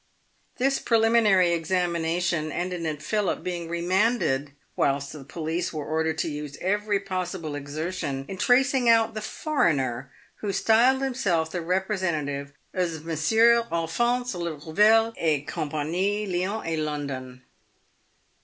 [0.57, 6.57] This preliminary examination ended in Philip being remanded whilst the police were ordered to use
[6.59, 13.65] every possible exertion in tracing out the foreigner who styled himself the representative of Messieurs"
[13.71, 16.25] Alphonse Lerouville et C!
[16.25, 17.43] % Lyons and London."